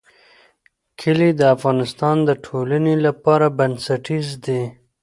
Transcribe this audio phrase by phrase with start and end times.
[0.99, 4.63] کلي د افغانستان د ټولنې لپاره بنسټیز دي.